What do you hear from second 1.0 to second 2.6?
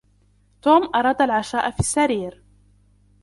العَشَاء في السرير.